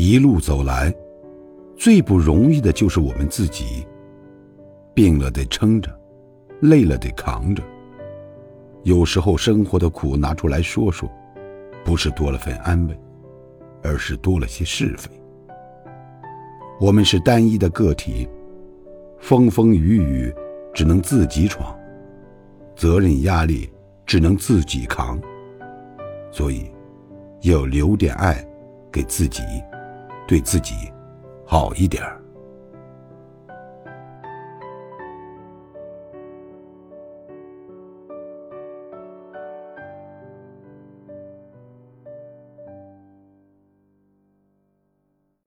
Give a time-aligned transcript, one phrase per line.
[0.00, 0.94] 一路走来，
[1.76, 3.84] 最不容易的就是我们自己。
[4.94, 5.90] 病了得撑着，
[6.60, 7.64] 累了得扛着。
[8.84, 11.10] 有时候生活的苦拿出来说说，
[11.84, 12.96] 不是多了份安慰，
[13.82, 15.10] 而是多了些是非。
[16.78, 18.28] 我们是单一的个体，
[19.18, 20.32] 风风雨雨
[20.72, 21.76] 只能自己闯，
[22.76, 23.68] 责任压力
[24.06, 25.20] 只能自己扛。
[26.30, 26.70] 所以，
[27.40, 28.46] 要留点爱
[28.92, 29.42] 给自己，
[30.28, 30.74] 对自己
[31.46, 32.20] 好一点儿。